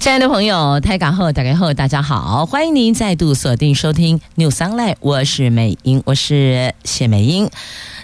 [0.00, 7.50] 亲爱的朋友，台港后打开后，大家好，欢迎您再度锁定收听 New Sunlight 我是美英，我是谢美英。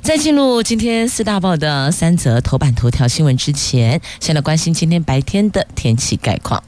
[0.02, 6.62] 在进入今天四大报的三则头版头条新闻之前，先来关心今天白天的天气概况。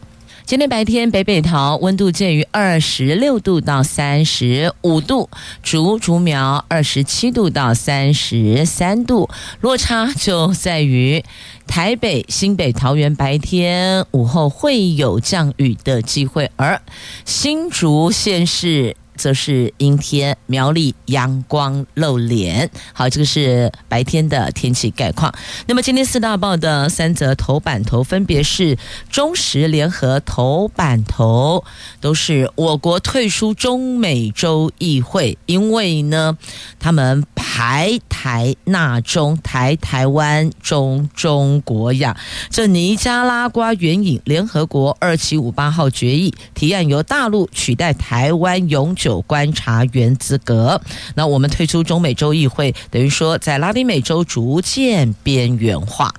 [0.46, 5.29] 今天白天，北北桃温度介于二十六度到三十五度，
[5.62, 9.29] 竹竹苗二十七度到三十三度，
[9.60, 11.23] 落差就在于
[11.68, 16.82] 台北、新北、桃园白天午后会有降雨的机会，而
[17.24, 18.96] 新竹县市。
[19.18, 22.70] 则是阴天，苗栗阳光露脸。
[22.92, 25.34] 好，这个是白天的天气概况。
[25.66, 28.78] 那么今天四大报的三则头版头分别是
[29.10, 31.65] 中时联合头版头，
[32.00, 36.38] 都是我国退出中美洲议会，因为呢，
[36.78, 37.26] 他们
[37.59, 42.16] 台台纳中，台台湾中中国呀。
[42.50, 49.20] 这尼加拉瓜援引联合国二七五八号决议提案，由大陆取代台湾永久。
[49.23, 50.80] 观察员资格，
[51.16, 56.15] 那我们退出中美洲议会，等于说在拉丁美洲逐渐边缘化。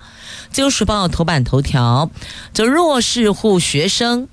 [0.51, 2.11] 自由时报头版头条：
[2.53, 4.27] 这弱势户学生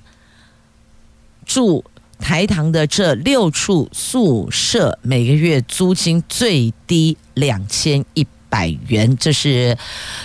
[1.45, 1.85] 住
[2.19, 9.77] 台糖的这六处宿舍，每个月租金最低两千一百元，这是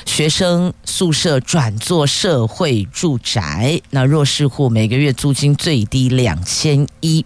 [0.06, 3.80] 学生宿舍转做社会住宅。
[3.90, 7.24] 那弱势户每个月租金最低两千一。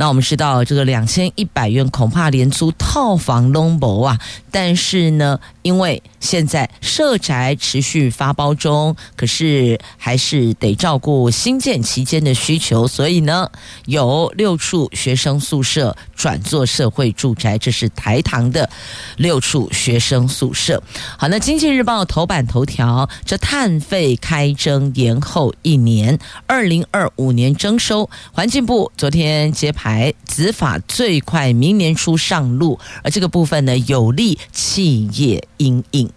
[0.00, 4.18] 那我们知道，这个两千一百元恐怕连租套房都没啊。
[4.50, 13.50] 但是呢，因为现在社宅持续发包中，可是还是得照顾新建期间的需求，所以呢，
[13.84, 18.70] 有六处学生宿舍转做社会住宅，这是台糖的
[19.18, 20.82] 六处学生宿舍。
[21.18, 28.08] 好，那经济日报头版头条，这碳费开征延后一年，二零二五年征收。
[28.32, 34.38] 环境部昨天揭牌，来执法最快明年初上路，而这个部分呢，有利。
[34.52, 36.08] 企业因应，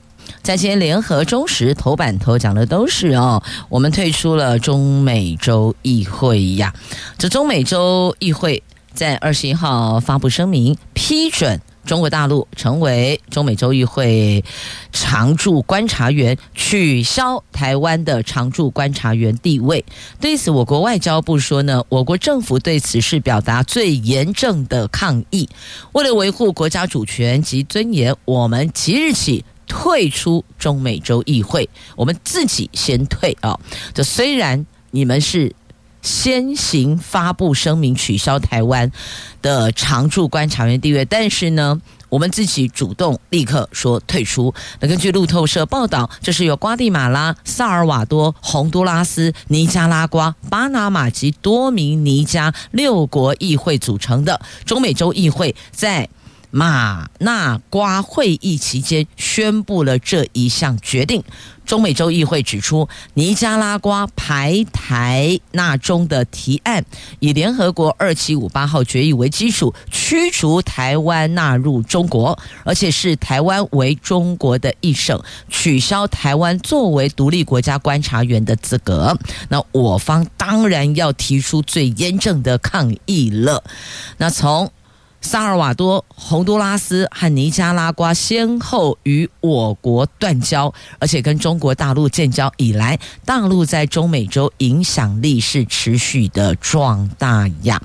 [0.43, 6.73] 在今天联合中时头版头讲的都是哦，我们退出了中美洲议会呀。
[7.17, 8.61] 这中美洲议会
[8.93, 14.43] 在二十一号发布声明，批准中国大陆成为中美洲议会
[14.91, 19.83] 常驻观察员，取消台湾的常驻观察员地位。
[20.19, 25.49] 对此，我国外交部说呢，我国政府对此事表达最严正的抗议。
[25.91, 31.69] 为了维护国家主权及尊严，我们即日起退出中美洲议会。
[31.95, 33.59] 我们自己先退啊！
[33.93, 35.53] 这虽然你们是。
[36.03, 38.91] 先行发布声明取消台湾
[39.41, 44.53] 的常驻观察员地位，但是呢，我们自己主动立刻说退出。
[44.81, 56.07] 那根据路透社报道，这是由瓜地马拉、萨尔瓦多、洪都拉斯、尼加拉瓜、巴拿马及多明尼加六国议会组成的中美洲议会，在
[56.55, 61.23] 马那瓜会议期间宣布了这一项决定。
[61.65, 66.85] 中美洲议会指出，尼加拉瓜排台纳中的提案，
[67.19, 75.19] 以联合国二七五八号决议为基础，驱逐台湾纳入中国，而且视台湾为中国的一省，
[75.49, 79.17] 取消台湾作为独立国家观察员的资格。
[79.49, 83.63] 那我方当然要提出最严正的抗议了。
[84.17, 84.69] 那从
[85.25, 97.81] 萨尔瓦多、洪都拉斯和尼加拉瓜先后与我国断交，而且跟中国大陆建交以来，大陆在中美洲影响力是持续的壮大呀。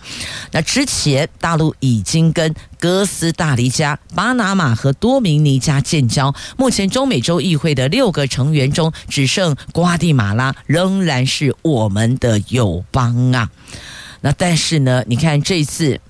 [0.50, 13.48] 那之前大陆已经跟哥斯达黎加、巴拿马和多明尼加建交，目前中美洲议会的六个成员中，只剩瓜地马拉仍然是我们的友邦啊。
[14.20, 16.00] 那但是呢，你看这次。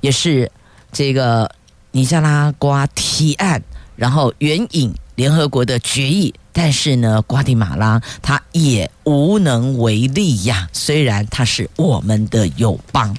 [0.00, 0.50] 也是
[0.92, 1.50] 这个
[1.92, 3.62] 尼加拉瓜提案，
[3.96, 10.68] 然后援引联合国的决议，但是呢，瓜地马拉他也无能为力呀。
[10.72, 13.16] 虽然他是我们的友邦，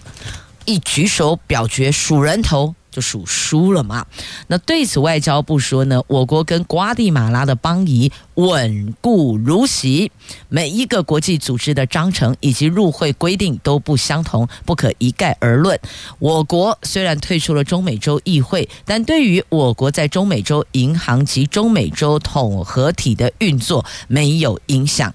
[0.66, 4.06] 一举手表决数人头，就属输了嘛。
[4.48, 10.12] 那对此，外交部说呢，我国跟瓜地马拉的邦谊稳固如昔，
[10.48, 15.80] 每一个国际组织的章程以及入会规定都不相同，不可一概而论。
[16.20, 25.14] 我国虽然退出了中美洲议会，但对于我国在中美洲银行及中美洲统合体的运作没有影响。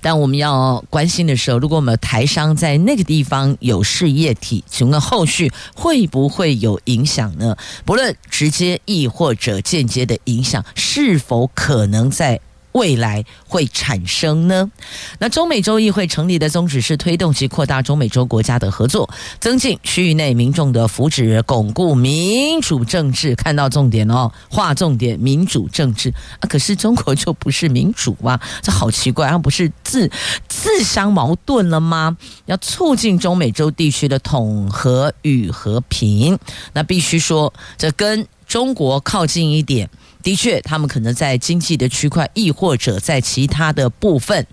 [0.00, 7.56] 但我们要关心的是，如果我们台商在那个地方有事业体，请问后续会不会有影响呢？
[7.84, 12.40] 不论直接亦或者间接的影响，是否可能在？
[12.78, 14.70] 未来会产生呢？
[15.18, 19.10] 那中美洲议会成立的宗旨是推动及扩大中美洲国家的合作，
[19.40, 23.34] 增进区域内民众的福祉，巩固民主政治。
[23.34, 26.08] 看到重点哦，划重点，民主政治
[26.40, 26.46] 啊！
[26.48, 29.36] 可是中国就不是民主啊，这好奇怪啊！
[29.36, 30.08] 不是自
[30.48, 32.16] 自相矛盾了吗？
[32.46, 36.38] 要促进中美洲地区的统合与和平，
[36.72, 39.90] 那必须说，这跟中国靠近一点。
[40.22, 44.46] 的确，他们可能在经济的区块，亦或者在其他的部分，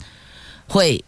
[0.67, 1.03] 会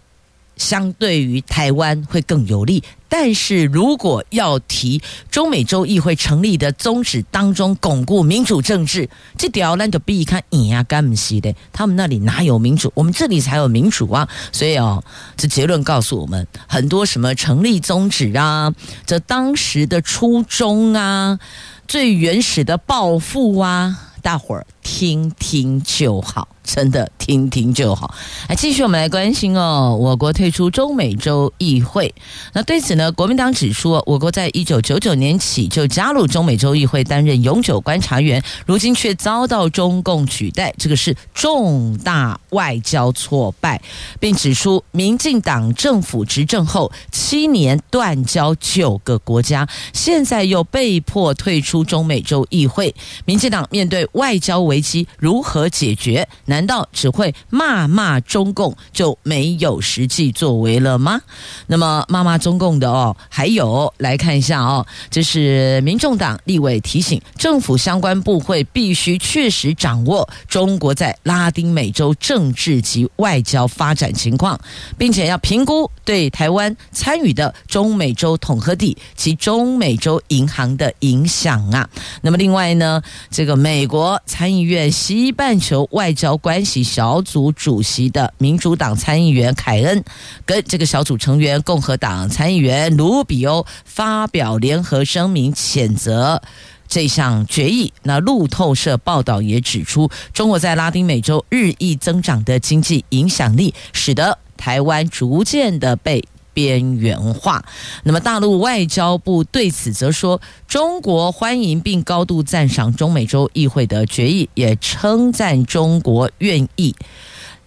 [0.55, 2.83] 相对于台湾会更有利。
[3.09, 5.01] 但是如果要提
[5.31, 12.91] 中美洲议会成立的宗旨当中巩固民主政治，这条那就比看你呀干不西的，他们那里哪有民主？
[12.93, 14.11] 我们这里才有民主。
[14.11, 14.27] 啊！
[14.51, 15.01] 所以哦，
[15.37, 18.73] 这结论告诉我们，很多什么成立宗旨啊，
[19.05, 21.39] 这当时的初衷啊，
[21.87, 24.06] 最原始的抱负啊。
[24.21, 28.15] 大伙儿听听就好，真的听听就好。
[28.47, 32.15] 来，继续我们来关心哦，我国退出中美洲议会。
[32.53, 43.81] 那对此呢，国民党指出，我国在一九九九年起就加入中美洲议会，担任永久观察员，如今却遭到中共取代，这个是重大外交挫败，
[44.21, 52.95] 并指出，民进党政府执政后七年断交九个国家，现在又被迫退出中美洲议会，
[53.25, 53.97] 民进党面对。
[54.13, 56.27] 外交危机如何解决？
[56.45, 61.19] 难道只会骂骂中共就没有实际作为了吗？
[61.65, 74.59] 那么骂骂中共的哦，还有来看一下哦，这是民众党立委提醒政府相关部会必须确实掌握中国在拉丁美洲政治及外交发展情况，
[74.95, 81.89] 并且要评估对台湾参与的中美洲统合体及中美洲银行的影响啊。
[82.21, 83.01] 那么另外呢，
[83.31, 84.21] 这个美国。
[84.27, 90.03] 参议院西半球外交关系小组主席的民主党参议员凯恩，
[90.45, 96.41] 跟这个小组成员共和党参议员卢比欧发表联合声明，谴责
[96.87, 97.91] 这项决议。
[98.03, 106.23] 那路透社报道也指出，中国在拉丁美洲日益增长的经济影响力，使得台湾逐渐的被。
[106.57, 107.63] 边缘化。
[108.01, 116.95] 那么，大陆外交部对此则说：“中国欢迎并高度赞赏中美洲议会的决议，也称赞中国愿意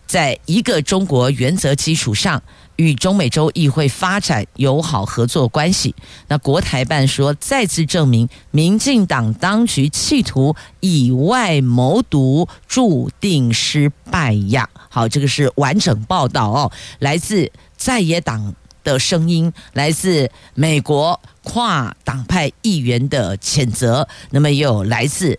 [0.08, 2.42] 在一个中国原则基础上
[2.74, 5.94] 与中美洲议会发展友好合作关系。”
[6.26, 18.52] 那国台办说：“再次证明，民进党当局企图以外谋独，注定失败呀。”好，这个是完整报道哦，来自在野党。
[18.84, 25.38] 的声音来自美国跨党派议员的谴责，那么也有来自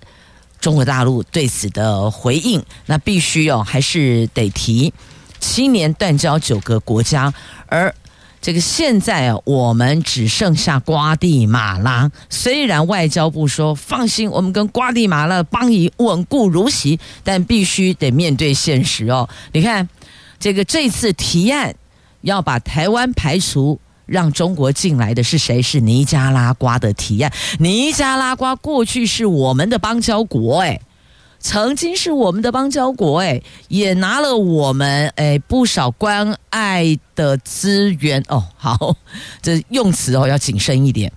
[0.59, 2.63] 中国大陆对此的回应。
[2.85, 4.93] 那必须哦，还是得提
[5.39, 7.33] 七年断交九个国家，
[7.67, 7.93] 而
[8.41, 12.11] 这个现在，我们只剩下瓜地马拉。
[12.29, 19.29] 虽然外交部说放心，我们跟瓜地马拉的邦谊稳固如昔，但必须得面对现实哦。
[19.51, 19.87] 你看
[20.39, 21.75] 这个这次提案。
[22.21, 25.61] 要把台湾排除，让中国进来的是谁？
[25.61, 27.31] 是尼加拉瓜的提案。
[27.59, 30.81] 尼加拉瓜过去是我们的邦交国，诶，
[31.39, 38.45] 曾经是我们的邦交国，诶，也拿了我们诶不少关爱的资源哦。
[38.57, 38.95] 好，
[39.41, 41.11] 这用词哦要谨慎一点。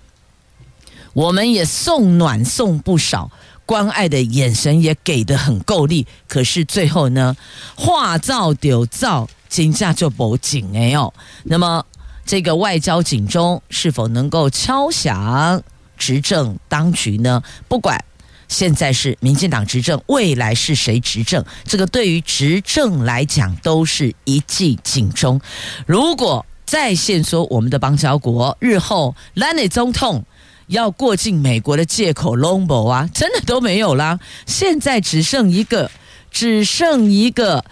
[1.13, 3.31] 我们也送暖送不少，
[3.65, 6.05] 关爱的眼神也给得很够力。
[6.27, 7.37] 可是最后呢，
[7.75, 9.29] 话造丢造。
[9.47, 11.85] 金价就不紧哎哟，那么
[12.25, 15.61] 这个外交警钟是否能够敲响
[15.97, 17.41] 执政当局呢？
[17.67, 18.03] 不管
[18.47, 25.39] 现在是民进党执政，未来是谁执政，这个对于执政来讲都是一记警钟。
[25.85, 30.25] 如果再现说我们的邦交国，日后兰内总统
[30.67, 34.19] 要过境美国的借口拢无啊，真的都没有啦。
[34.47, 35.91] 现在只剩一个，
[36.31, 37.63] 只剩一个。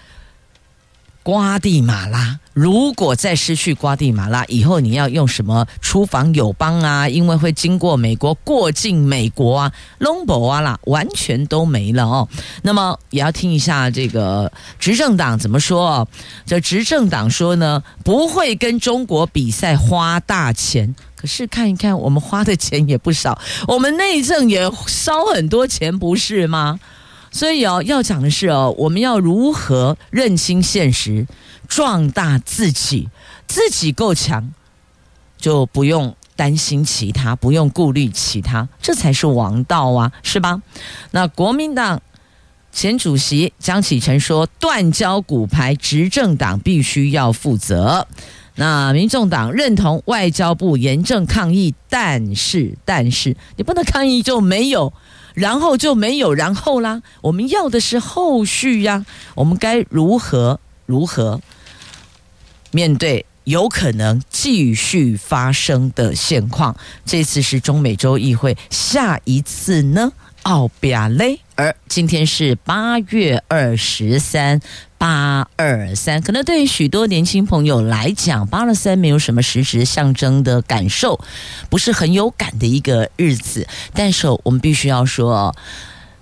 [1.23, 7.09] 瓜地马拉如果再失去瓜地马拉，以后你要用什么出访友邦啊？
[7.09, 12.27] 因为会经过美国，过境美国啊，拢无啊啦，完全都没了哦。
[12.61, 16.07] 那么也要听一下这个执政党怎么说哦。
[16.45, 20.93] 这执政党说呢，不会跟中国比赛花大钱。
[21.15, 26.79] 可是看一看，我们花的钱也不少，我们内政也烧很多钱，不是吗？
[27.33, 31.27] 所以哦，要讲的是哦，我们要如何认清现实。
[31.67, 33.09] 壮大自己，
[33.47, 34.53] 自己够强，
[35.37, 40.61] 就不用担心其他，不用顾虑其他，这才是王道啊，是吧？
[41.11, 41.99] 那国民党
[42.71, 48.07] 前主席江启臣说：“断交骨牌，执政党必须要负责。”
[48.55, 54.93] 那民众党认同外交部严正抗议，但是，但是你不能抗议就没有，
[55.33, 57.01] 然后就没有然后啦。
[57.21, 61.41] 我们要的是后续呀，我们该如何如何？
[62.71, 66.75] 面对有可能继续发生的现况，
[67.05, 70.11] 这次是中美洲议会，下一次呢？
[70.43, 71.39] 奥比亚雷。
[71.55, 74.59] 而今天是八月二十三，
[75.03, 81.19] 八二三，可能对于许多年轻朋友来讲，八二三没有什么实质象征的感受，
[81.69, 83.67] 不是很有感的一个日子。
[83.93, 85.53] 但是我们必须要说，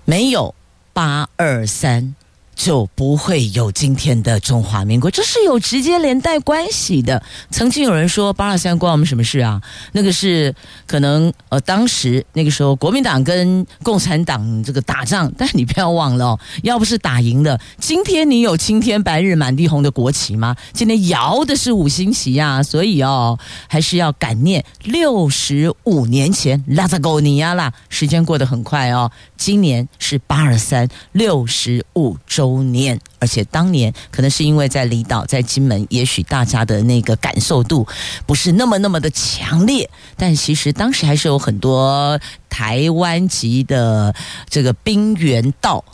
[0.04, 0.56] 没有
[0.92, 2.16] 八二三。
[2.54, 7.22] 就不会有今天的中华民国，这是有直接连带关系的。
[7.50, 9.60] 曾经有人说八二三关我们什么事啊？
[9.92, 10.54] 那个是
[10.86, 20.56] 可能呃，当时那个时候国民党跟共产党这个打仗，但你不要忘了哦，要不是打赢了，今天你有青天白日满地红的国旗吗？
[20.72, 29.10] 今天摇的是五星旗呀，所以哦，还是要感念六十五年前拉扎狗尼亚啦，时间过得很快哦。
[29.36, 37.86] 今年是八二三六十五周周年，而且当年可能是因为在离岛，在金门，也许大家的那个感受度
[38.26, 42.18] 不是那么那么的强烈，但其实当时还是有很多
[42.50, 44.12] 台湾籍的
[44.50, 45.84] 这个兵员到。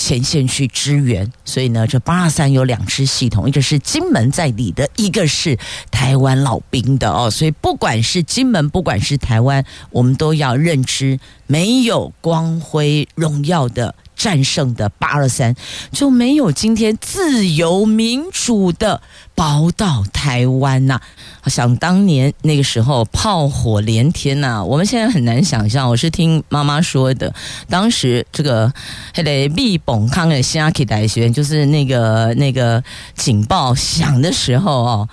[0.00, 5.58] 前线去支援，所以呢，这八二三有两支系统，一个是金门在里的，一个是
[5.90, 7.28] 台湾老兵的哦。
[7.28, 13.92] 所以不管是金门，不管是台湾，我们都要认知，没有光辉荣耀的。
[14.18, 15.54] 战胜的八二三，
[15.92, 19.00] 就没有今天自由民主的
[19.36, 21.00] 宝岛台湾呐、
[21.40, 21.48] 啊！
[21.48, 25.88] 想当年那个时候炮火连天呐、我们现在很难想象。
[25.88, 27.32] 我是听妈妈说的，
[27.70, 28.70] 当时这个
[29.14, 32.82] 还得密崩康的西阿克大学，就是那个那个
[33.14, 35.08] 警报响的时候哦。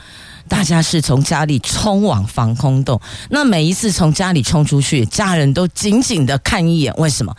[0.48, 6.94] 大家是从家里冲往防空洞，那每一次从家里冲出去，家人都紧紧的看一眼。
[6.98, 7.36] 为什么？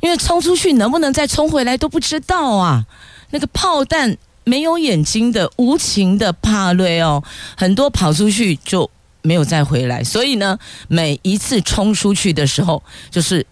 [0.00, 2.84] 因为冲出去能不能再冲回来都不知道啊！
[3.30, 7.22] 那个炮弹没有眼睛的，无情的怕累哦，
[7.56, 8.90] 很多跑出去就
[9.22, 10.04] 没有再回来。
[10.04, 10.58] 所以呢，
[10.88, 13.46] 每一次冲出去的时候，就是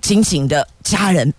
[0.00, 1.32] 紧紧的家人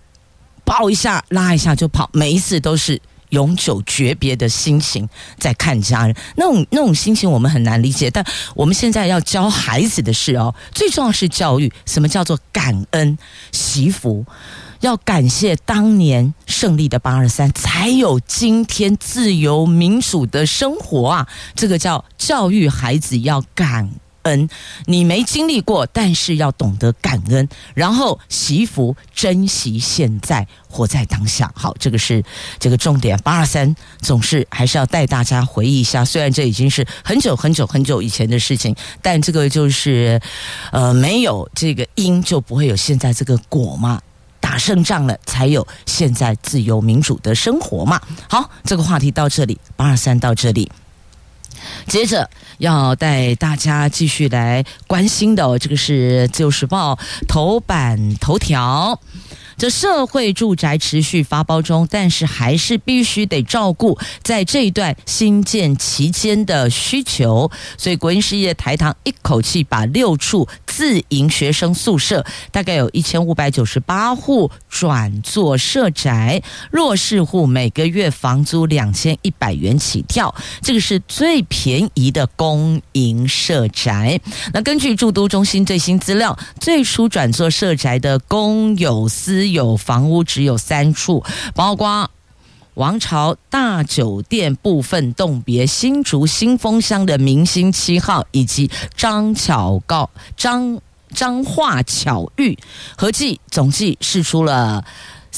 [0.64, 3.00] 抱一下，拉一下就跑，每一次都是。
[3.34, 5.06] 永久诀别的心情
[5.38, 8.08] 在看家人，那种那种心情我们很难理解。
[8.10, 8.24] 但
[8.54, 11.70] 我们现在要教孩子的是哦，最重要是教育。
[11.84, 13.18] 什么叫做感恩
[13.52, 14.24] 惜福？
[14.80, 21.28] 要感谢当年胜利的八二三，才有今天自由民主的生活啊！
[21.56, 23.90] 这个叫教育孩子要感
[24.24, 24.48] 恩。
[24.84, 31.50] 你没经历过，但是要懂得感恩，然后惜福，珍惜现在，活在当下。
[31.54, 32.22] 好，这个是
[32.58, 33.18] 这个重点。
[33.20, 40.20] 八二三总是还是要带大家回忆一下，虽然这已经是很久很久很久以前的事情，但这个就是，
[40.72, 44.00] 呃，没有这个因就不会有现在这个果嘛。
[44.40, 47.98] 打胜仗了，才有现在自由民主的生活嘛。
[48.28, 50.70] 好，这个话题到这里，八二三到这里。
[51.86, 52.28] 接着
[52.58, 56.94] 要带大家继续来关心的，这个是《自由时报》
[57.26, 59.00] 头版头条。
[59.56, 84.20] 这社会住宅持续发包中，但是还是必须得照顾在这一段新建期间的需求，所以国营事业台糖一口气把六处自营学生宿舍，大概有一千五百九十八户转做社宅，弱势户每个月房租两千一百元起跳，这个是最便宜的公营社宅。
[84.52, 91.22] 那根据住都中心最新资料，最初转做社宅的公有私有房屋只有三处，
[91.54, 92.10] 包括
[92.74, 100.80] 王朝大酒店部分栋别、新竹新丰乡的明星七号，以及张巧告张
[101.12, 102.58] 张化巧遇，
[102.96, 104.84] 合计总计试出了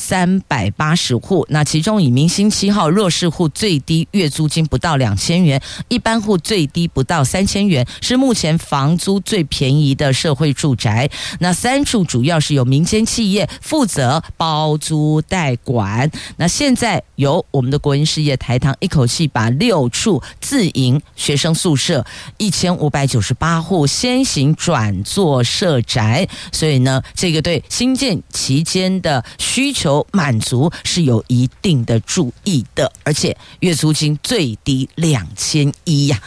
[0.06, 11.10] 三百八十户，那其中以明星七号弱势户最低月租金不到两千元，一般户最低不到三千元，是目前房租最便宜的社会住宅。
[11.40, 16.08] 那三处主要是由民间企业负责包租代管。
[16.36, 22.06] 那现在由我们的国营事业台糖一口气把六处自营学生宿舍
[22.38, 36.20] 一千五百九十八户先行转做社宅，所以呢，这个对新建期间的需求满足是有一定的注意的，而且月租金最低两千一呀，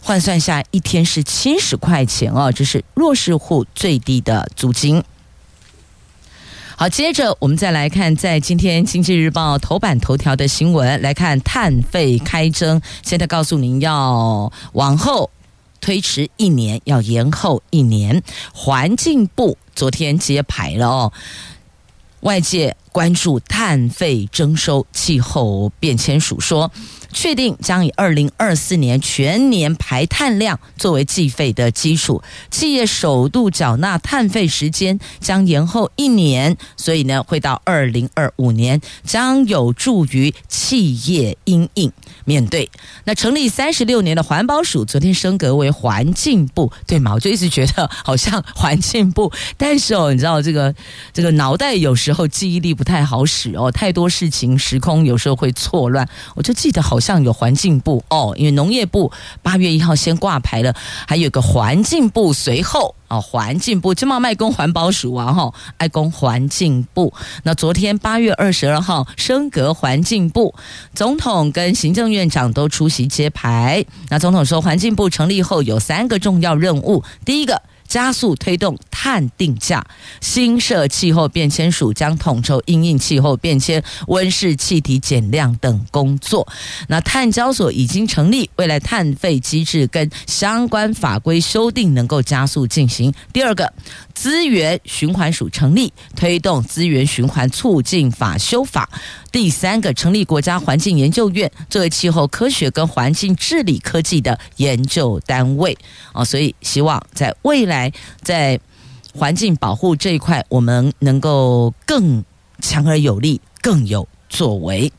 [0.00, 5.02] 换算下一天是七十块钱哦，这是弱势户最低的租金。
[6.78, 15.30] 好，接着我们再来看，在今天《经济日报》头版头条的新闻，来看碳费开征，现在告诉您要往后
[15.80, 18.22] 推迟一年，要延后一年。
[18.52, 21.12] 环境部昨天揭牌了哦，
[22.20, 26.72] 外界关注碳费征收，气候变迁署说。
[27.12, 41.90] 确定将以二零二四年全年排碳量作为计费的基础，企业首度缴纳碳费时间将延后一年，所以呢，会到二零二五年，将有助于企业因应
[42.26, 42.68] 面对。
[43.04, 47.14] 那成立三十六年的环保署昨天升格为环境部，对吗？
[47.14, 50.74] 我就一直觉得好像环境部，但是哦，你知道这个
[51.14, 57.16] 这个脑袋有时候记忆力不不太好使哦，太多事情时空有时候会错乱，我就记得好像。
[57.26, 59.10] 有环境部哦，因为农业部
[59.42, 60.72] 八月一号先挂牌了，
[61.08, 67.12] 还有个环境部随后哦，环境部这么卖公环保署啊哈，爱公环境部。
[67.42, 70.54] 那昨天八月二十二号升格环境部，
[70.94, 73.84] 总统跟行政院长都出席揭牌。
[74.10, 77.60] 那总统说，环境部成立后有三个重要任务，第一个。
[77.86, 79.84] 加速推动碳定价，
[80.20, 86.46] 新设气候变迁署将统筹应应气候变迁、温室气体减量等工作。
[86.88, 93.12] 那碳交所已经成立，未来碳费机制跟相关法规修订能够加速进行。
[93.32, 93.72] 第二个，
[94.14, 98.88] 资源循环署成立，推动资源循环促进法修法。
[99.36, 105.76] 第三个，成立国家环境研究院，作为气候科学跟环境治理科技的研究单位
[106.12, 108.58] 啊，所以希望在未来在
[109.14, 112.24] 环境保护这一块，我们能够更
[112.62, 114.90] 强而有力，更有作为。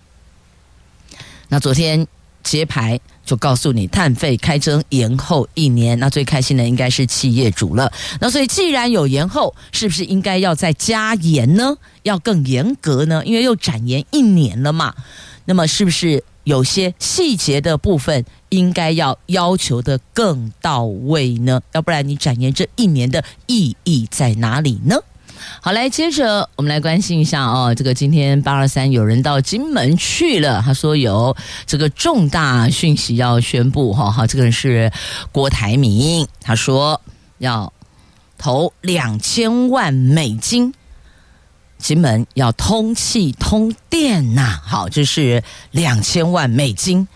[1.48, 2.05] 那昨天
[2.44, 3.00] 揭牌。
[3.27, 7.92] 就告诉你，碳费开征延后一年，那最开心的应该是企业主了。
[8.22, 11.75] 那所以既然有延后，是不是应该要再加严呢？
[12.03, 13.22] 要更严格呢？
[13.25, 14.96] 因为又展延一年了嘛。
[15.44, 21.61] 那么是不是有些细节的部分应该要要求的更到位呢？
[21.74, 24.96] 要不然你展延这一年的意义在哪里呢？
[25.62, 34.92] 好，来接着我们来关心一下哦，这个今天八二三有人到金门去了，他说有这个重大讯息要宣布哈，哈，这个人是
[35.32, 37.02] 郭台铭，他说
[37.38, 37.72] 要
[38.38, 40.74] 投两千万美金，
[41.78, 47.08] 金门要通气通电呐，好，这是两千万美金。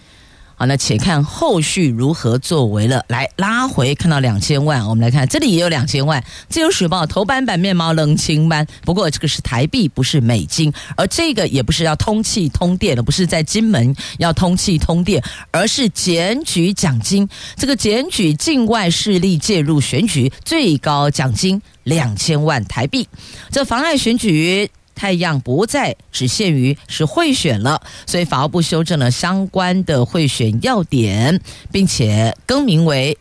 [0.62, 3.04] 好，那且看后续如何作为了。
[3.08, 6.24] 来拉回看到两千万，我们来看这里也有两千万。
[6.50, 17.28] 自由时报头版版面貌冷清班，不过这个是台币，不是美金，而这个也不是要通气通电的，不是在金门要通气通电，而是检举奖金。
[17.56, 23.10] 这个检举境外势力介入选举，最高奖金两千万台币，
[23.50, 24.70] 这妨碍选举。
[24.96, 33.18] 太阳不再只限于是贿选了，所以法务部修正了相关的贿选要点，并且更名为。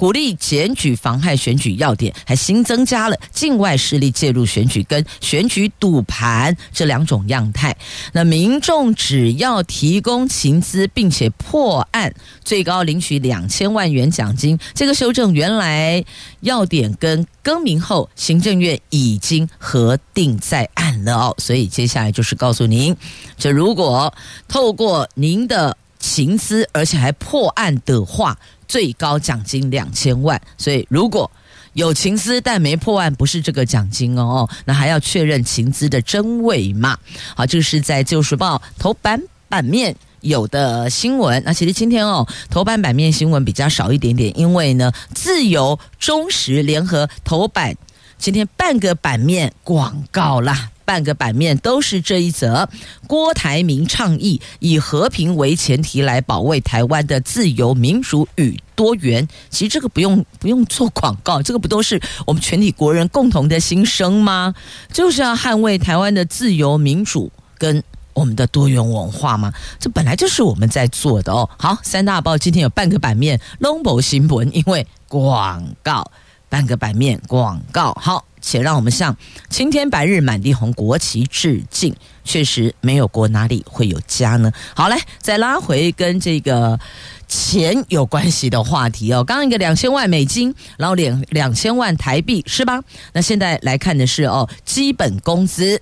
[0.00, 7.76] 鼓励检举妨害选举要点，还新增加了境外势力介入选举跟选举赌盘这两种样态。
[8.14, 14.58] 那民众只要提供情资并且破案，最高领取两千万元奖金。
[14.72, 16.02] 这个修正原来
[16.40, 21.34] 要点跟更名后，行政院已经核定在案了哦。
[21.36, 22.96] 所以接下来就是告诉您，
[23.36, 24.14] 这如果
[24.48, 28.36] 透过您的情资，而且还破案的话。
[28.70, 31.28] 最高奖金两千万，所以如果
[31.72, 36.96] 有情资但没破案，不是这个奖金哦，那还要确认情资的真伪嘛？
[37.34, 41.42] 好，这是在《旧时报》头版版面有的新闻。
[41.44, 47.76] 那其实今天哦，头版版面新闻比较少一点点，因为呢，自由、中时、联合头版
[48.18, 50.70] 今天半个版面广告啦。
[50.90, 52.68] 半个版面都是这一则。
[53.06, 59.28] 郭台铭倡议以和平为前提来保卫台湾的自由、民主与多元。
[59.50, 64.52] 其实这个不用不用做广告，这个不都是我们全体国人共同的心声吗？
[64.92, 67.80] 就是要捍卫台湾的自由、民主跟。
[68.12, 69.52] 我们的多元文化吗？
[69.78, 71.48] 这本来就是我们在做的哦。
[71.56, 76.10] 好，三大报今天有半个版面龙博新闻，因为广告，
[76.48, 77.96] 半个版面广告。
[77.98, 79.16] 好，且让我们向
[79.48, 81.94] 青天白日满地红国旗致敬。
[82.22, 84.52] 确实，没有国哪里会有家呢？
[84.74, 86.78] 好，嘞再拉回跟这个
[87.26, 89.24] 钱有关系的话题哦。
[89.24, 92.82] 刚刚一个两千万美金，然后两两千万台币是吧？
[93.14, 95.80] 那现在来看的是哦，基本工资。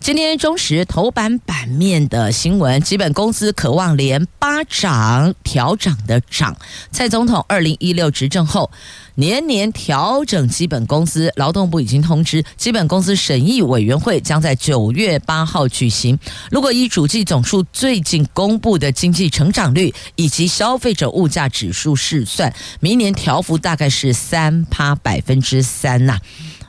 [0.00, 6.56] 今天中时头版版面的新闻，基本工资可望连八涨调涨的涨。
[6.90, 8.70] 蔡总统二零一六执政后，
[9.16, 16.18] 年年调整基本工资，劳动部已经通知基本工资审议委员会将在九月八号举行。
[16.50, 26.18] 如果依主计总数最近公布的经济成长率以及消费者物价指数试算，明年调幅大概是三趴百分之三呐。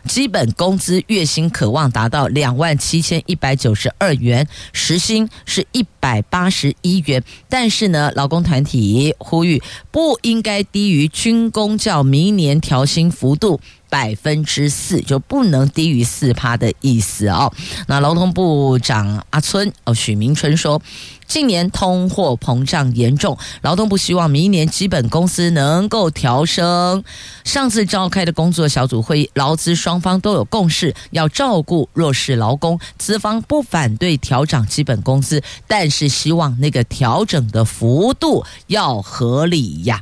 [0.08, 7.24] 基本工资月薪渴望达到两万七千一百九十二元，时薪是一百八十一元。
[7.48, 9.62] 但是呢，劳工团体呼吁
[9.92, 13.60] 不应该低于军工教明年调薪幅度。
[13.92, 17.52] 百分之四就不能低于四趴的意思哦。
[17.88, 20.82] 那劳动部长阿春哦，许明春说，
[21.28, 27.04] 近年通货膨胀严重，劳动部希望明年基本工资能够调升。
[27.44, 32.80] 上次召开的工作小组会议，劳资双方都有共识，要照顾弱势劳工。
[32.98, 40.02] 资方不反对调涨基本工资，但是希望那个调整的幅度要合理呀。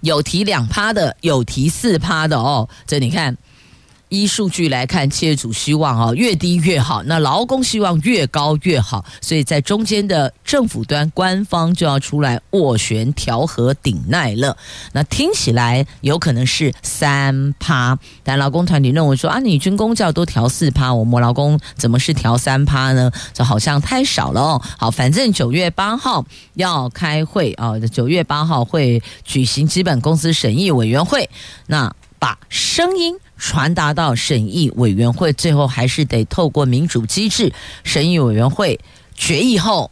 [0.00, 3.36] 有提两趴的，有提四趴的哦，这你看。
[4.08, 14.56] 依数据来看，企业主希望啊越低越好，那劳工希望越高越好，所以在中间的政府端官方就要出来斡旋调和顶耐了。
[14.92, 23.10] 那听起来有可能是三趴，但劳工团体认为说啊，你军工教都调四趴，我们劳工怎么是调三趴呢？
[23.34, 24.62] 这好像太少了哦。
[24.78, 31.28] 好，反正九月八号要开会啊，九月八号会举行基本工资审议委员会，
[31.66, 33.18] 那把声音。
[33.36, 37.52] 传达到审议委员会，最后还是得透过民主机制，
[37.84, 38.80] 审议委员会
[39.14, 39.90] 决议后。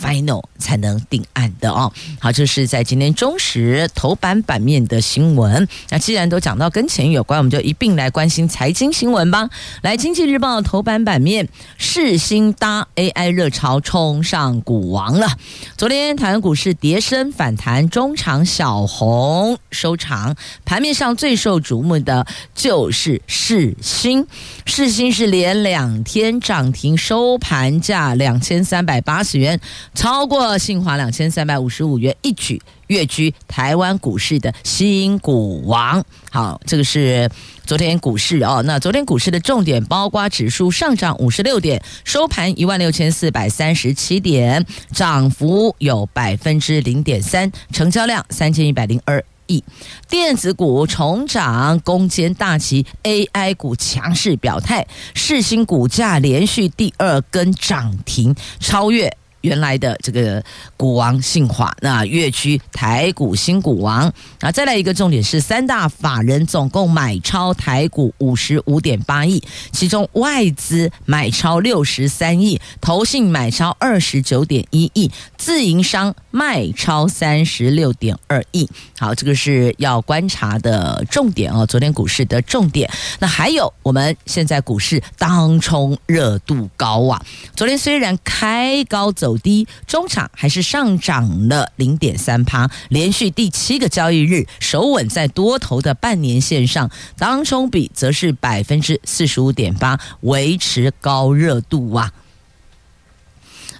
[0.00, 1.92] Final 才能定案的哦。
[2.20, 5.66] 好，这是在今天中时头版版面的新闻。
[5.90, 9.48] 那既然都讲到跟钱有关，我们就一并来关心财经新闻吧。
[9.82, 15.28] 来，经济日报头版版面，世新搭 AI 热潮冲上股王了。
[15.76, 20.36] 昨天台湾股市跌深反弹，中长小红收场。
[20.64, 24.26] 盘面上最受瞩目的就是世新，
[24.64, 29.60] 世新是连两天涨停，收盘价两千三百八十元。
[29.94, 36.04] 超过信华两千三百五十五元，一举跃居台湾股市的新股王。
[36.30, 37.28] 好，这个是
[37.64, 38.62] 昨天股市哦。
[38.64, 49.62] 那昨天股市的重点包括指数上涨五十六点，收盘一万六千四百三十七点，涨幅有百分之零点三，成交量三千一百零二亿。
[50.08, 59.16] 电子股重涨，攻坚大旗，AI 股强势表态，世新股价连续第二根涨停，超越。
[59.42, 60.42] 原来的这个
[60.76, 64.50] 股王信华，那跃居台股新股王啊！
[64.50, 78.68] 再来一个重点是，三大法人总共买超台股五十五点八亿，其中外资买超六十三亿，投信买超二十九点一亿，自营商卖超三十六点二亿。
[78.98, 81.64] 好，这个是要观察的重点哦。
[81.64, 87.24] 昨天股市的重点，那还有我们现在股市当冲热度高啊！
[87.54, 89.27] 昨天虽然开高走。
[89.28, 102.10] 走低，中场还是上涨了零点三趴，连续第七个交易日首稳在多头的半年线上，当冲比则是百分之四十五点八，维持高热度啊。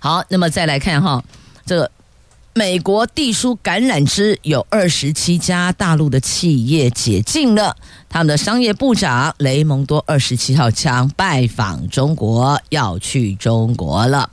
[0.01, 1.25] 好，那么再来看哈，
[1.65, 1.91] 这个
[2.59, 7.77] 美国递书橄榄枝，有二十七家大陆的企业解禁了。
[8.09, 14.29] 他们的商业部长雷蒙多二十七号将拜访中国，要去中国了。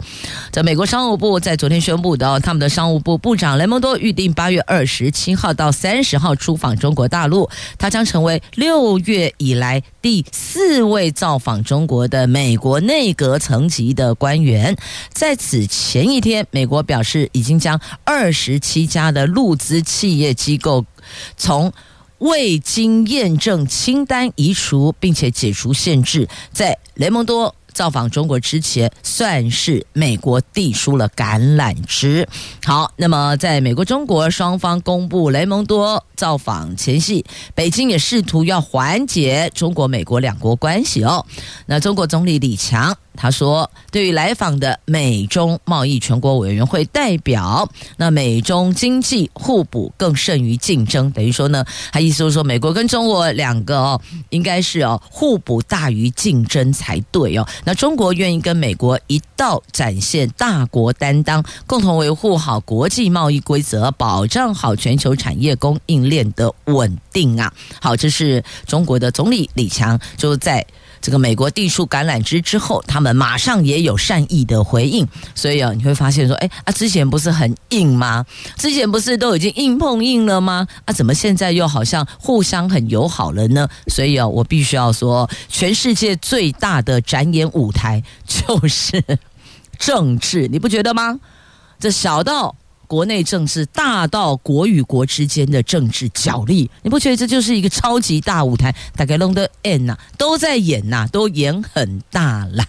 [0.51, 14.77] 这美国商务部在昨天宣布的，他们的商务部部长雷蒙多预定八月二十七号到三十号出访中国大陆，他将成为六月以来第四位造访中国的美国内阁层级的官员。
[15.11, 20.85] 在此前一天，美国表示已经将二十七家的陆资企业机构
[21.37, 21.73] 从
[22.19, 32.27] 未经验证清单移除，并且解除限制，在雷蒙多造访中国之前，算是美国递出了橄榄枝。
[32.65, 41.25] 好，那么在美国、中国双方公布雷蒙多造访前夕，北京也试图要缓解中国、美国两国关系哦。
[41.65, 42.97] 那中国总理李强。
[43.17, 57.47] 他说：“对于来访的美中贸易全国委员会代表，那美中经济互补更胜于竞争，等于说呢，他意思就是说，美国跟中国两个哦，应该是哦互补大于竞争才对哦。
[57.63, 67.51] 那中国愿意跟美国一道展现大国担当，共同维护好国际贸易规则，保障好全球产业供应链的稳定啊。
[67.81, 70.65] 好，这是中国的总理李强就在。”
[71.05, 78.25] 这个美国递出橄榄枝之后，他们马上也有善意的回应，所以啊，你会发现说，哎啊，之前不是很硬吗？
[78.57, 80.67] 之前不是都已经硬碰硬了吗？
[80.85, 83.69] 啊，怎么现在又好像互相很友好了呢？
[83.85, 88.99] 所以啊，我必须要说，全世界最大的展演舞台就是
[89.77, 91.19] 政治，你不觉得吗？
[91.79, 92.55] 这小到。
[92.85, 98.73] 国内政治大到国与国之间的政治角力，你不觉得这就是一个超级大舞台？
[98.95, 102.63] 大概弄得 N 呐，都在演呐、都演很大了。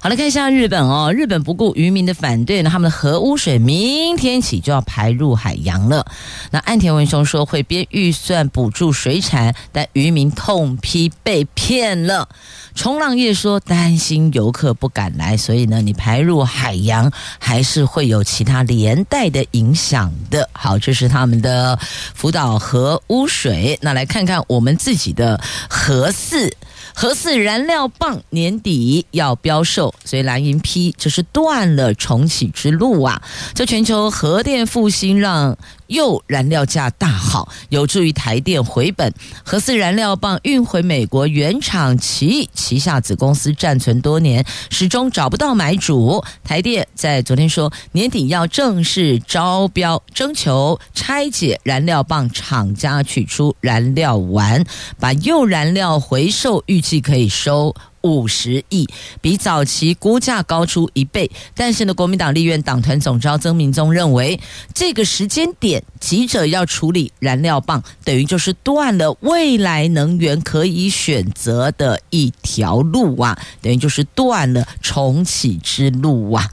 [0.00, 6.06] 好了，看一下日本哦，日本不顾渔民的反对呢，他们的核污水明天起就要排入海洋了。
[6.50, 12.28] 那岸田文雄说会编预算补助水产，但渔民痛批被骗了。
[12.74, 20.48] 冲浪业说担心游客不敢来，所以呢，你排入海洋还是会有其他连带的影响的。
[20.52, 21.78] 好，这是他们的
[22.14, 23.78] 福岛核污水。
[23.82, 26.50] 那来看看我们自己的核四。
[26.92, 33.20] 核四燃料棒年底要标销售，所以蓝银批就是断了重启之路啊！
[33.52, 35.58] 这全球核电复兴让
[35.90, 39.14] 铀燃料价大好，有助于台电回本。
[39.44, 46.24] 核四燃料棒运回美国原厂奇旗下子公司暂存多年，始终找不到买主。
[46.42, 54.64] 台电在昨天说，年底要正式招标征求拆解燃料棒厂家取出燃料丸，
[54.98, 56.80] 把铀燃料回收预。
[56.80, 58.88] 计可以收五十亿，
[59.20, 61.30] 比早期估价高出一倍。
[61.54, 64.40] 但是呢，国民党立院党团总召曾铭宗认为，
[64.72, 76.48] 这个时间点急着要处理燃料棒，等于就是断了未来能源可以选择的一条路啊，等于就是断了重启之路啊。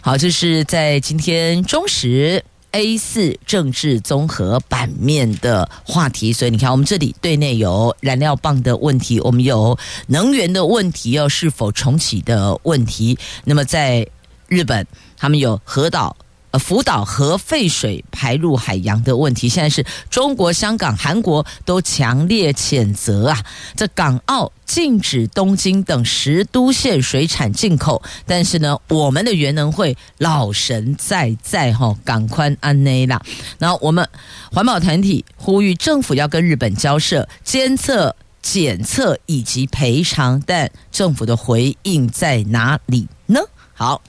[0.00, 2.44] 好，这是在今天中时。
[2.76, 9.78] A 四政治综合版面的话题，所以你看，我们这里对内有燃料棒的问题，我们有
[10.08, 13.16] 能源的问题，要是否重启的问题。
[13.44, 14.04] 那么在
[14.48, 14.84] 日本，
[15.16, 16.16] 他们有核岛。
[16.58, 23.38] 福岛核废水排入海洋的问题，现在是中国、香港、韩国都强烈谴责啊！
[23.76, 33.20] 这港澳禁止东京等十都县水产进口，但是呢，我们的原能会老神在在哈，赶快安内啦。
[33.58, 34.08] 然后我们
[34.52, 43.40] 环保团体呼吁政府要跟日本交涉监测、检测以及赔偿，但政府的回应在哪里呢？
[43.74, 44.00] 好。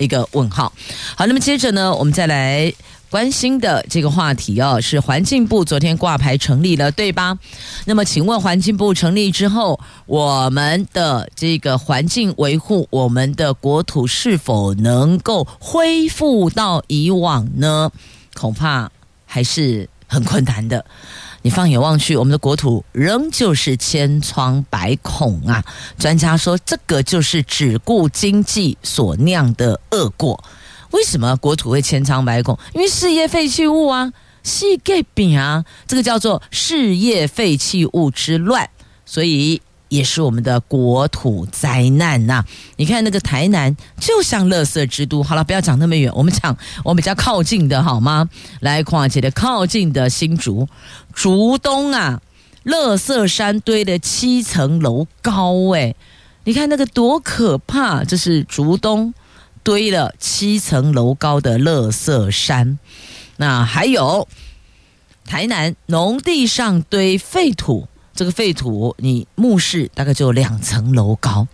[0.00, 0.72] 一个问号。
[1.14, 2.72] 好，那么接着呢，我们再来
[3.08, 7.38] 关心的这个话题哦，是环境部昨天挂牌成立了，对吧？
[7.84, 17.90] 那么，请问环境部成立之后，我们的这个环境维护，我们的国土是否能够恢复到以往呢？
[18.34, 18.90] 恐怕
[19.26, 20.84] 还是很困难的。
[21.42, 25.64] 你放眼望去，我们的国土仍旧是千疮百孔啊！
[25.98, 30.42] 专家说，这个就是只顾经济所酿的恶果。
[30.90, 32.58] 为什么国土会千疮百孔？
[32.74, 38.68] 因为事业废弃物啊，细盖饼啊，这个叫做事业废弃物之乱，
[39.04, 39.62] 所以。
[39.90, 42.44] 也是我们的国土灾难呐、
[42.76, 45.20] 你看那个台南，就像垃圾之都。
[45.20, 48.30] 好了，不要讲那么远，我们讲 我们比较靠近的好吗？
[48.60, 50.68] 来，况且的靠近的新竹，
[51.12, 52.22] 竹东啊，
[52.64, 55.96] 垃圾山堆了七层楼高，诶，
[56.44, 58.04] 你看那个多可怕！
[58.04, 59.12] 这是竹东
[59.64, 62.78] 堆了七层楼高的垃圾山。
[63.38, 64.28] 那还有
[65.24, 67.88] 台南农地上堆废土。
[68.14, 71.46] 这个废土，你目视大概就两层楼高。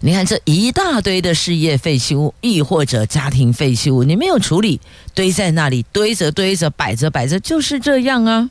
[0.00, 4.80] 你看这一大堆的事业废弃物，亦或者家庭废弃物，你没有处理，
[5.14, 8.50] 堆在那里，堆着堆着，摆着摆着，就是这样啊。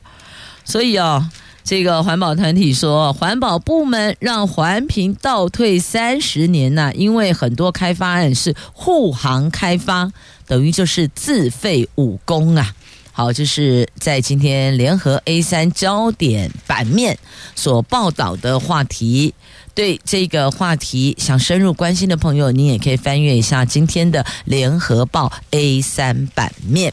[0.65, 1.29] 所以啊，
[1.63, 10.11] 这个环保团体说，环保部门让环评倒退三十年呐、因为很多开发案是护航开发，
[10.47, 12.73] 等于就是自废武功啊。
[13.15, 17.19] 好，这是在今天联合 A 三焦点版面
[17.55, 19.35] 所报道的话题。
[19.75, 26.91] 对这个话题想深入关心的朋友，你也可以翻阅一下今天的联合报 A 三版面。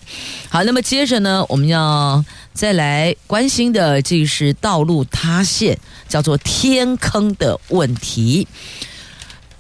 [0.51, 8.47] 好，那么接着呢，我们要再来关心的，这是道路塌陷，叫做天坑的问题。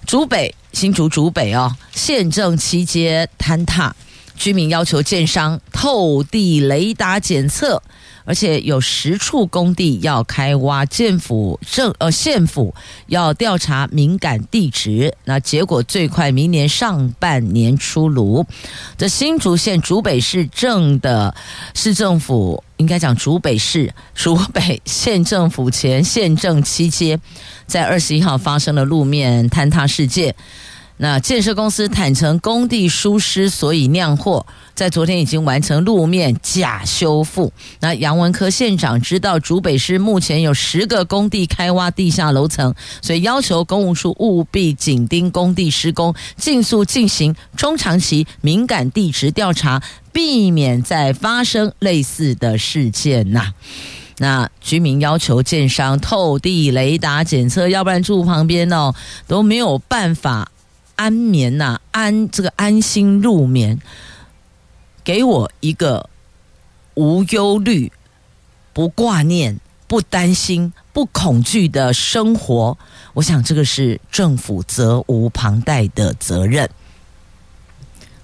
[0.06, 3.96] 竹北新竹竹北哦，县政七街坍塌。
[4.40, 7.82] 居民要求建商透地雷达检测，
[8.24, 12.74] 而且有十处工地要开挖，建府政呃县府
[13.08, 18.46] 要调查敏感地址，那结果最快明年上半年出炉。
[18.96, 21.34] 这新竹县竹北市政的
[21.74, 27.20] 市政府，应该讲竹北市竹北县政府前县政七街，
[27.66, 30.34] 在二十一号发生了路面坍塌事件。
[31.02, 34.44] 那建设公司坦承工地疏失，所以酿祸。
[34.74, 37.50] 在昨天已经完成路面假修复。
[37.80, 49.82] 那杨文科县长知道竹北市目前有十个工地开挖地下楼层，所以要求公务处务必紧盯工地施工，尽速进行中长期敏感地质调查，
[50.12, 53.54] 避免再发生类似的事件呐。
[54.18, 58.94] 那居民要求建商透地雷达检测，要不然住旁边哦
[59.26, 60.50] 都没有办法。
[61.00, 63.80] 安眠呐、安这个安心入眠，
[65.02, 66.10] 给我一个
[66.92, 67.90] 无忧虑、
[68.74, 72.76] 不挂念、不担心、不恐惧的生活。
[73.14, 76.68] 我想这个是政府责无旁贷的责任。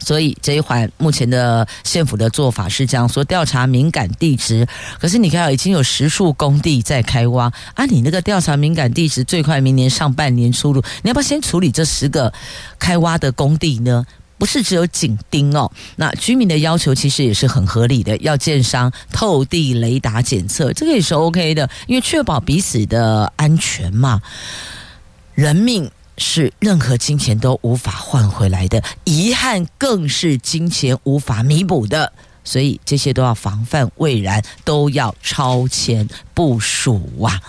[0.07, 4.65] 所以这一环目前的县府的做法是这样说：调查敏感地质。
[5.01, 7.85] 可是你看，已经有十处工地在开挖啊！
[7.87, 12.33] 你那个调查敏感地质最快明年上半年出炉，你要不要先处理这十个
[12.79, 14.07] 开挖的工地呢？
[14.39, 15.69] 不是只有紧盯哦。
[15.97, 24.23] 那居民的要求其实也是很合理的，要建商透地雷达检测，这个也是 OK 的，因为确保彼此的安全嘛，
[25.35, 25.91] 人命。
[26.19, 32.13] 是任何金钱都无法换回来的，遗憾更是金钱无法弥补的，
[32.45, 37.41] 所以这些都要防范未然，都要超前部署啊！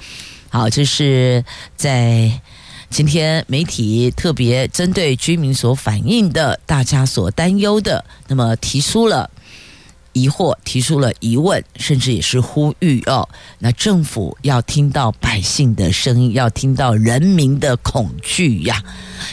[0.49, 1.43] 好，这是
[1.75, 2.41] 在
[2.89, 9.29] 今天媒体特别针对居民所反映的，大家所担忧的，那么提出了。
[10.17, 13.27] 疑惑提出了疑问，甚至也是呼吁哦。
[13.59, 18.83] 那政府要听到百姓的声音，要听到人民的恐惧呀。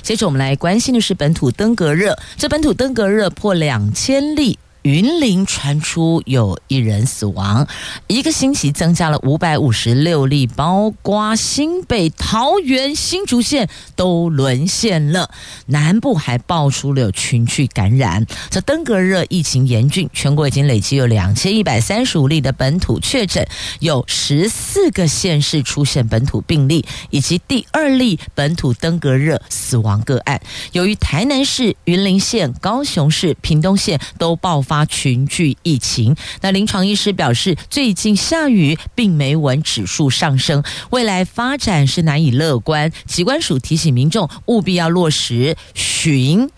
[0.03, 4.59] 接着我们来关心的是本土登革热，这本土登革热破两千例。
[4.85, 7.67] 云林传出有一人死亡，
[8.07, 15.31] 一个星期增加了五百五十六例，包括新北、桃园、新竹县都沦陷了。
[15.69, 18.27] 南部还爆出了群聚感染。
[18.51, 23.49] 这登革热疫情严峻，全国已经累计有两千一百三十五例的本土确诊，
[23.81, 30.43] 有十四个县市出现本土病例，以及第二例本土登革热死亡个案。
[30.73, 34.74] 由于台南市、云林县、高雄市、屏东县都爆发。
[34.75, 42.91] 发群聚疫情，那临床医师表示，最近下雨，并没闻指数上升，未来发展是难以乐观。
[43.07, 46.51] 疾管署提醒民众，务必要落实寻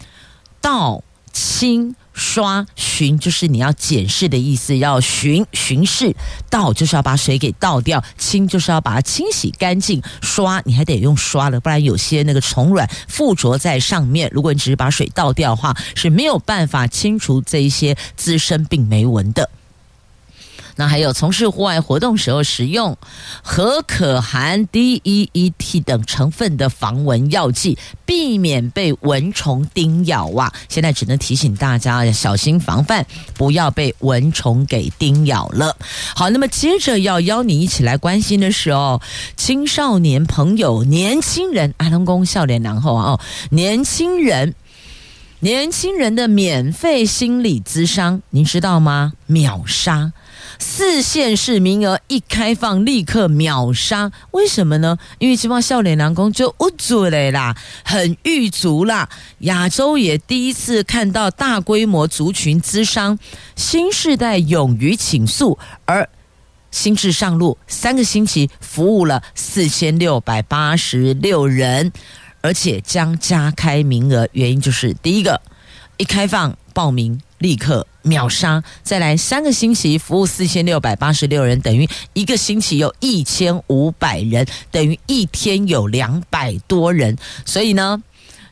[0.63, 1.95] 道、清。
[2.17, 6.17] 刷巡就是你要检视的意思，要巡巡视，
[6.49, 19.51] 倒就是要把水给倒掉，清就是要把它清洗干净，刷你还得用刷的，不然有些那个虫卵附着在上面，如果你只是把水倒掉的话，是没有办法清除这一些滋生病媒蚊的。
[20.77, 22.97] 那还有从事户外活动时候使用
[23.43, 30.53] 和可含 DEET 等成分的防蚊药剂，避免被蚊虫叮咬啊！
[30.69, 35.77] 现在只能提醒大家要小心防范，不要被蚊虫给叮咬了。
[36.15, 39.01] 好，那么接着要邀你一起来关心的是哦，
[39.37, 44.55] 青少年朋友、年轻人，阿东公笑脸然后啊哦，年轻人。
[45.41, 49.13] 年轻人的免费心理咨商，您知道吗？
[49.29, 50.13] 秒杀，
[50.59, 54.11] 四县市名额一开放，立刻秒杀。
[54.31, 54.97] 为什么呢？
[55.19, 59.11] 因为希望少年郎公就无助嘞啦，很郁足啦。
[59.41, 63.19] 亚洲也第一次看到大规模族群咨商，
[63.55, 66.09] 新世代勇于倾诉，而
[66.71, 71.93] 新制上路三个星期，服务了四千六百八十六人。
[72.47, 75.43] 而且将加开名额，原因就是第一个，
[75.97, 88.01] 一开放报名立刻秒杀，再来三个星期服务四千六百八十六人，等于一个星期有一千五百人，等于一天有两百多人，所以呢。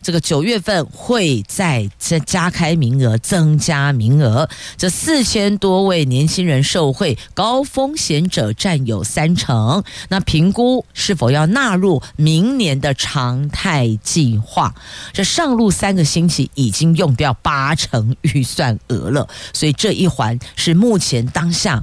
[0.04, 9.82] 这个九月份会再增加开名额，增加名额，这四千多位年轻人受惠，高风险者占有三成。
[10.10, 14.74] 那评估是否要纳入明年的常态计划？
[15.14, 21.82] 这上路三个星期已经用掉八成预算额了，所以这一环是目前当下，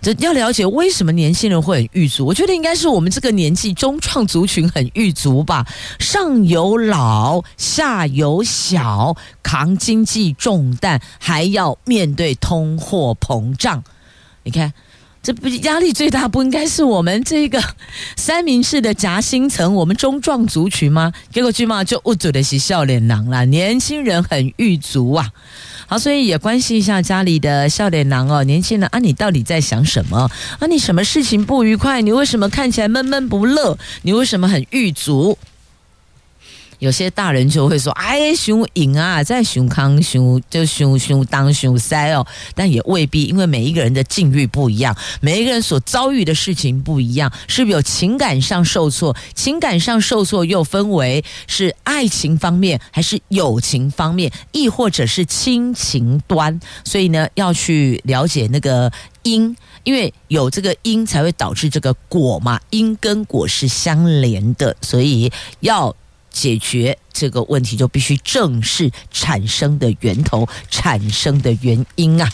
[0.00, 2.24] 这要了解为什么年轻人会很郁卒？
[2.24, 5.66] 我觉得应该是我们这个年纪中创族群很郁卒吧，
[5.98, 7.44] 上有老。
[7.58, 13.84] 下有小，扛经济重担，还要面对通货膨胀。
[14.44, 14.72] 你看，
[15.22, 17.62] 这不压力最大，不应该是我们这个
[18.16, 21.12] 三明治的夹心层，我们中壮族群吗？
[21.30, 23.44] 结果句嘛，就捂嘴的是笑脸囊了。
[23.46, 25.28] 年轻人很郁卒啊，
[25.88, 28.44] 好，所以也关心一下家里的笑脸囊哦。
[28.44, 30.30] 年轻人啊，你到底在想什么？
[30.60, 32.00] 啊，你什么事情不愉快？
[32.00, 33.76] 你为什么看起来闷闷不乐？
[34.02, 35.36] 你为什么很郁卒？
[36.78, 42.24] 有些大人就会说：“哎，熊赢啊，在熊康熊就熊熊当熊塞哦。”
[42.54, 49.16] 但也未必，因为每一个人的境遇不一样，每一个人所遭遇的事情不一样，是不是有情感上受挫？
[49.34, 56.60] 情感上受挫又分为是爱情方面，还是友情方面，亦或者是亲情端？
[56.84, 58.92] 所以呢，要去了解那个
[59.24, 65.94] 因，因为有这个因才会导致这个果嘛，因跟果是相连的，所以要。
[66.30, 72.28] 解决这个问题，就必须正视产生的源头、产生的原因啊！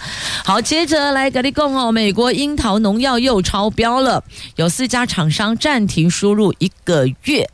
[0.45, 4.23] 好，接着来格力共哦，美国樱桃农药又超标了，
[4.57, 7.49] 有四家厂商暂停输入一个月。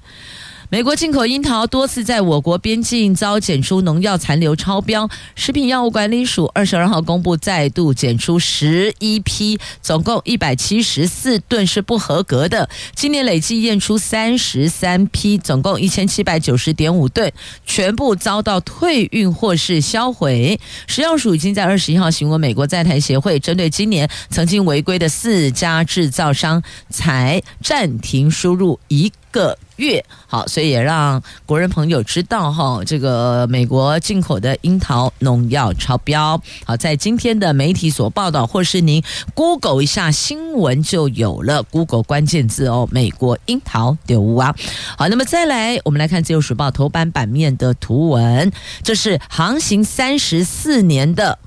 [0.73, 12.68] 美国进口樱桃多次在我国边境遭检出农药残留超标，食品药物管理署二十二号公布再度检出十一批，总共一百七十四吨是不合格的。
[12.95, 17.33] 今年累计验出三十三批，总共一千七百九十点五吨，
[17.66, 20.61] 全部遭到退运或是销毁。
[20.87, 30.05] 食药署已经在二十一号询问美国在台协会，针对今年曾经违规的四家制造商，才暂停输入一个月。
[30.26, 36.41] 好，所以也让国人朋友知道哈，这个美国进口的樱桃农药超标。
[36.64, 39.03] 好，在今天的媒体所报道，或是您
[39.35, 44.55] Google 一下新闻就有了 Google 关键字哦，美国樱桃丢物啊。
[44.97, 48.53] 好，那么再来，我们来看《自由时报》头版版面的图文，
[48.83, 51.39] 这是航行三十四年的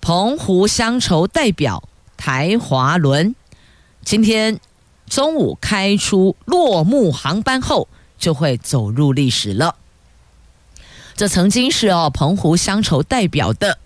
[0.00, 1.82] 澎湖乡愁代表
[2.16, 3.34] 台华轮，
[4.04, 4.58] 今天。
[5.08, 7.88] 中午开出落幕航班后，
[8.18, 9.76] 就会走入历史了。
[11.14, 13.78] 这曾经是哦澎湖乡愁代表的。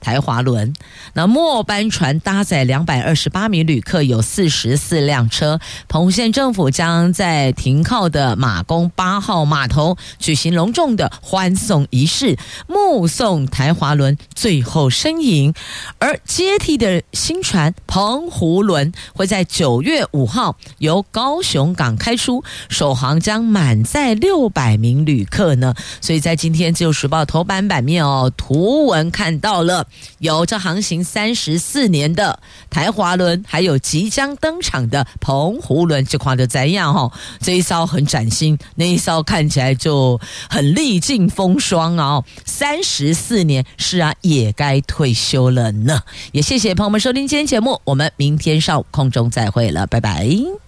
[0.00, 0.72] 台华轮，
[1.12, 5.60] 那末班船搭载两百二十八名旅客，有四十四辆车。
[5.88, 12.36] 澎湖县政府将在停靠的马公八号码头举行隆重的欢送仪式，
[12.66, 15.54] 目送台华轮最后身影。
[15.98, 25.74] 而接替的新船澎湖轮会在九月五号由高雄港开出，首航将满载六百名旅客呢。
[26.00, 29.86] 所以在今天《自由时报》头版版面哦，图文看到了。
[30.18, 32.38] 有这航行三十四年的
[32.68, 37.10] 台华轮，还有即将登场的澎湖轮，这况就怎样哈？
[37.40, 42.24] 这一艘很崭新，那一艘看起来就很历尽风霜哦。
[42.44, 46.02] 三十四年，是啊，也该退休了呢。
[46.32, 50.60] 也谢谢朋友们收听今天节目，我们明天上午空中再会了，拜拜。